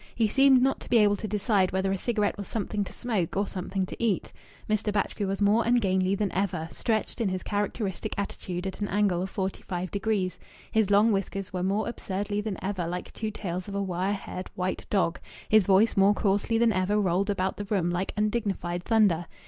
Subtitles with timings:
[0.15, 3.37] He seemed not to be able to decide whether a cigarette was something to smoke
[3.37, 4.33] or something to eat.
[4.67, 4.91] Mr.
[4.91, 9.29] Batchgrew was more ungainly than ever, stretched in his characteristic attitude at an angle of
[9.29, 10.39] forty five degrees;
[10.71, 14.49] his long whiskers were more absurdly than ever like two tails of a wire haired
[14.55, 19.27] white dog; his voice more coarsely than ever rolled about the room like undignified thunder.